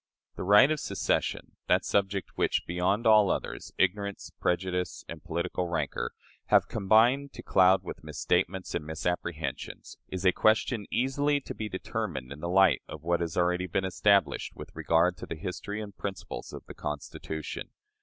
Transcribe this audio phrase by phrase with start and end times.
[0.35, 6.13] The Right of Secession that subject which, beyond all others, ignorance, prejudice, and political rancor
[6.47, 12.31] have combined to cloud with misstatements and misapprehensions is a question easily to be determined
[12.31, 15.95] in the light of what has already been established with regard to the history and
[15.95, 17.69] principles of the Constitution.